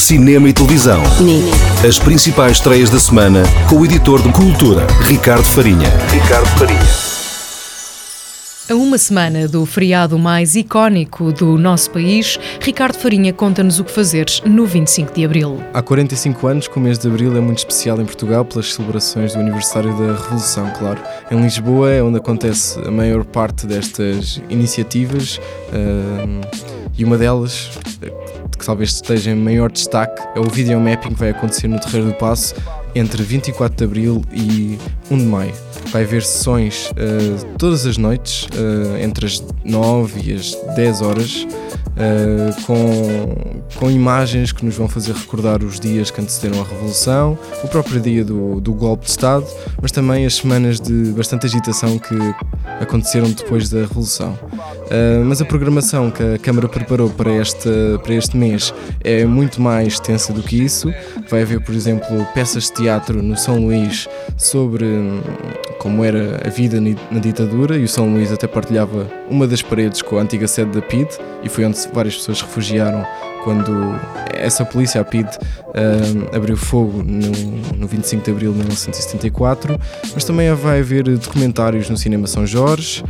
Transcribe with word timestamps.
cinema 0.00 0.48
e 0.48 0.52
televisão. 0.52 1.02
Nini. 1.20 1.50
As 1.86 1.98
principais 1.98 2.52
estreias 2.52 2.88
da 2.88 2.98
semana 2.98 3.42
com 3.68 3.76
o 3.76 3.84
editor 3.84 4.22
de 4.22 4.32
cultura, 4.32 4.86
Ricardo 5.02 5.44
Farinha. 5.44 5.90
Ricardo 6.10 6.46
Farinha. 6.58 7.10
A 8.70 8.74
uma 8.74 8.96
semana 8.98 9.46
do 9.46 9.66
feriado 9.66 10.18
mais 10.18 10.54
icónico 10.54 11.32
do 11.32 11.58
nosso 11.58 11.90
país, 11.90 12.38
Ricardo 12.60 12.96
Farinha 12.96 13.32
conta-nos 13.32 13.78
o 13.78 13.84
que 13.84 13.90
fazeres 13.90 14.40
no 14.44 14.64
25 14.64 15.12
de 15.12 15.24
Abril. 15.24 15.62
Há 15.74 15.82
45 15.82 16.46
anos 16.46 16.68
que 16.68 16.78
o 16.78 16.80
mês 16.80 16.98
de 16.98 17.06
Abril 17.06 17.36
é 17.36 17.40
muito 17.40 17.58
especial 17.58 18.00
em 18.00 18.04
Portugal 18.04 18.44
pelas 18.44 18.72
celebrações 18.72 19.34
do 19.34 19.40
aniversário 19.40 19.92
da 19.98 20.14
Revolução, 20.14 20.70
claro. 20.78 21.00
Em 21.30 21.40
Lisboa 21.42 21.90
é 21.90 22.02
onde 22.02 22.18
acontece 22.18 22.78
a 22.86 22.90
maior 22.90 23.24
parte 23.24 23.66
destas 23.66 24.40
iniciativas 24.48 25.38
uh, 25.72 26.79
e 27.00 27.04
uma 27.04 27.16
delas, 27.16 27.70
que 28.58 28.66
talvez 28.66 28.90
esteja 28.90 29.30
em 29.30 29.34
maior 29.34 29.72
destaque, 29.72 30.20
é 30.36 30.38
o 30.38 30.44
videomapping 30.44 31.14
que 31.14 31.18
vai 31.18 31.30
acontecer 31.30 31.66
no 31.66 31.80
Terreiro 31.80 32.08
do 32.08 32.14
Passo 32.14 32.54
entre 32.94 33.22
24 33.22 33.74
de 33.74 33.84
Abril 33.84 34.22
e 34.30 34.78
1 35.10 35.16
de 35.16 35.24
Maio. 35.24 35.54
Vai 35.86 36.02
haver 36.02 36.22
sessões 36.22 36.90
uh, 36.90 37.56
todas 37.56 37.86
as 37.86 37.96
noites, 37.96 38.44
uh, 38.48 38.98
entre 39.02 39.24
as 39.24 39.42
9 39.64 40.30
e 40.30 40.34
as 40.34 40.54
10 40.76 41.00
horas, 41.00 41.46
uh, 41.46 42.62
com, 42.66 43.62
com 43.76 43.90
imagens 43.90 44.52
que 44.52 44.62
nos 44.62 44.76
vão 44.76 44.86
fazer 44.86 45.14
recordar 45.14 45.64
os 45.64 45.80
dias 45.80 46.10
que 46.10 46.20
antecederam 46.20 46.60
a 46.60 46.64
Revolução, 46.66 47.38
o 47.64 47.68
próprio 47.68 47.98
dia 47.98 48.22
do, 48.22 48.60
do 48.60 48.74
golpe 48.74 49.06
de 49.06 49.10
Estado, 49.10 49.46
mas 49.80 49.90
também 49.90 50.26
as 50.26 50.34
semanas 50.34 50.78
de 50.78 51.12
bastante 51.12 51.46
agitação 51.46 51.98
que 51.98 52.14
aconteceram 52.78 53.30
depois 53.30 53.70
da 53.70 53.80
Revolução. 53.80 54.38
Uh, 54.90 55.24
mas 55.24 55.40
a 55.40 55.44
programação 55.44 56.10
que 56.10 56.20
a 56.20 56.38
Câmara 56.38 56.68
preparou 56.68 57.08
para 57.08 57.30
este, 57.30 57.70
para 58.02 58.12
este 58.12 58.36
mês 58.36 58.74
é 59.04 59.24
muito 59.24 59.60
mais 59.60 59.94
extensa 59.94 60.32
do 60.32 60.42
que 60.42 60.60
isso. 60.60 60.92
Vai 61.28 61.42
haver, 61.42 61.60
por 61.60 61.74
exemplo, 61.74 62.26
peças 62.34 62.64
de 62.64 62.72
teatro 62.72 63.22
no 63.22 63.36
São 63.36 63.60
Luís 63.60 64.08
sobre 64.36 64.84
hum, 64.84 65.20
como 65.78 66.04
era 66.04 66.42
a 66.44 66.50
vida 66.50 66.80
na 66.80 67.20
ditadura 67.20 67.76
e 67.76 67.84
o 67.84 67.88
São 67.88 68.12
Luís 68.12 68.32
até 68.32 68.48
partilhava 68.48 69.06
uma 69.30 69.46
das 69.46 69.62
paredes 69.62 70.02
com 70.02 70.18
a 70.18 70.22
antiga 70.22 70.48
sede 70.48 70.72
da 70.72 70.82
PID 70.82 71.08
e 71.44 71.48
foi 71.48 71.64
onde 71.64 71.78
várias 71.92 72.16
pessoas 72.16 72.42
refugiaram 72.42 73.06
quando 73.44 73.72
essa 74.34 74.64
polícia, 74.64 75.00
a 75.00 75.04
PID, 75.04 75.28
uh, 75.28 76.36
abriu 76.36 76.56
fogo 76.56 77.02
no, 77.02 77.76
no 77.76 77.86
25 77.86 78.24
de 78.24 78.30
abril 78.30 78.52
de 78.52 78.58
1974. 78.58 79.78
Mas 80.14 80.24
também 80.24 80.52
vai 80.54 80.80
haver 80.80 81.04
documentários 81.04 81.88
no 81.88 81.96
Cinema 81.96 82.26
São 82.26 82.46
Jorge, 82.46 83.04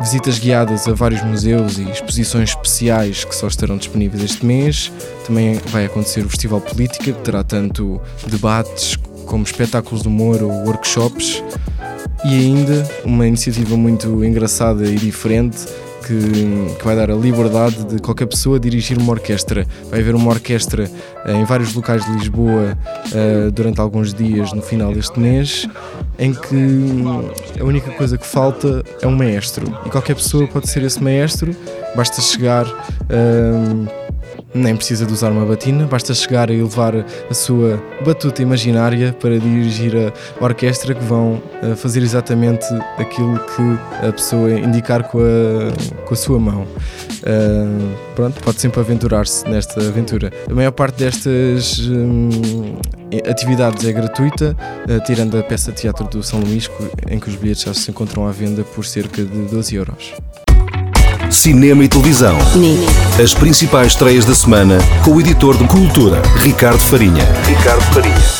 visitas 0.00 0.38
guiadas 0.38 0.88
a 0.88 0.94
vários 0.94 1.22
museus 1.22 1.78
e 1.78 1.82
exposições 1.90 2.50
especiais 2.50 3.24
que 3.24 3.34
só 3.34 3.46
estarão 3.46 3.76
disponíveis 3.76 4.22
este 4.22 4.44
mês. 4.44 4.90
Também 5.26 5.60
vai 5.66 5.84
acontecer 5.84 6.24
o 6.24 6.28
Festival 6.28 6.60
Política, 6.60 7.12
que 7.12 7.20
terá 7.20 7.44
tanto 7.44 8.00
debates 8.26 8.96
como 9.26 9.44
espetáculos 9.44 10.02
de 10.02 10.08
humor 10.08 10.42
ou 10.42 10.50
workshops. 10.64 11.42
E 12.24 12.28
ainda 12.28 12.88
uma 13.04 13.26
iniciativa 13.26 13.76
muito 13.76 14.24
engraçada 14.24 14.84
e 14.86 14.96
diferente 14.96 15.58
que, 16.06 16.76
que, 16.78 16.84
vai 16.84 16.96
dar 16.96 17.10
a 17.10 17.14
liberdade 17.14 17.84
de 17.84 17.98
qualquer 18.00 18.26
pessoa 18.26 18.58
dirigir 18.58 18.98
uma 18.98 19.12
orquestra. 19.12 19.66
Vai 19.90 20.00
haver 20.00 20.14
uma 20.14 20.30
orquestra 20.30 20.90
uh, 21.26 21.30
em 21.30 21.44
vários 21.44 21.74
locais 21.74 22.04
de 22.04 22.12
Lisboa 22.12 22.76
uh, 23.12 23.50
durante 23.50 23.80
alguns 23.80 24.12
dias 24.12 24.52
no 24.52 24.62
final 24.62 24.92
deste 24.92 25.18
mês, 25.18 25.68
em 26.18 26.32
que 26.32 27.60
a 27.60 27.64
única 27.64 27.90
coisa 27.92 28.16
que 28.16 28.26
falta 28.26 28.82
é 29.00 29.06
um 29.06 29.16
maestro. 29.16 29.66
E 29.86 29.90
qualquer 29.90 30.14
pessoa 30.14 30.46
pode 30.46 30.68
ser 30.68 30.82
esse 30.82 31.02
maestro, 31.02 31.54
basta 31.94 32.20
chegar. 32.20 32.66
Nem 34.52 34.74
precisa 34.74 35.06
de 35.06 35.12
usar 35.12 35.30
uma 35.30 35.46
batina, 35.46 35.86
basta 35.86 36.12
chegar 36.12 36.50
e 36.50 36.60
levar 36.60 36.94
a 37.30 37.34
sua 37.34 37.80
batuta 38.04 38.42
imaginária 38.42 39.12
para 39.12 39.38
dirigir 39.38 39.92
a 39.96 40.44
orquestra 40.44 40.94
que 40.94 41.04
vão 41.04 41.40
eh, 41.62 41.76
fazer 41.76 42.02
exatamente 42.02 42.66
aquilo 42.98 43.38
que 43.38 44.06
a 44.06 44.12
pessoa 44.12 44.50
indicar 44.50 45.04
com 45.04 45.20
a, 45.20 46.04
com 46.04 46.14
a 46.14 46.16
sua 46.16 46.38
mão. 46.38 46.66
Uh, 47.20 47.94
pronto, 48.14 48.40
pode 48.42 48.60
sempre 48.60 48.80
aventurar-se 48.80 49.46
nesta 49.46 49.80
aventura. 49.80 50.32
A 50.50 50.54
maior 50.54 50.72
parte 50.72 50.98
destas 50.98 51.78
hum, 51.80 52.30
atividades 53.28 53.86
é 53.86 53.92
gratuita, 53.92 54.56
uh, 54.88 55.04
tirando 55.04 55.36
a 55.38 55.42
peça 55.42 55.70
de 55.70 55.82
teatro 55.82 56.08
do 56.08 56.22
São 56.22 56.40
Luís, 56.40 56.68
em 57.10 57.18
que 57.18 57.28
os 57.28 57.36
bilhetes 57.36 57.64
já 57.64 57.74
se 57.74 57.90
encontram 57.90 58.26
à 58.26 58.32
venda 58.32 58.64
por 58.64 58.84
cerca 58.86 59.22
de 59.22 59.38
12 59.46 59.74
euros 59.74 60.14
cinema 61.40 61.82
e 61.82 61.88
televisão. 61.88 62.36
Nini. 62.54 62.86
As 63.18 63.32
principais 63.32 63.92
estreias 63.92 64.26
da 64.26 64.34
semana 64.34 64.76
com 65.02 65.12
o 65.12 65.20
editor 65.20 65.56
de 65.56 65.66
cultura, 65.66 66.20
Ricardo 66.42 66.80
Farinha. 66.80 67.24
Ricardo 67.46 67.82
Farinha. 67.94 68.39